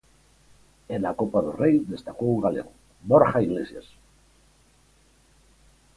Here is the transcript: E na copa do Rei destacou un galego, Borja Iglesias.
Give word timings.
E 0.93 0.95
na 1.03 1.11
copa 1.19 1.39
do 1.45 1.51
Rei 1.61 1.75
destacou 1.93 2.29
un 2.35 2.39
galego, 2.45 2.71
Borja 3.09 3.43
Iglesias. 3.47 3.87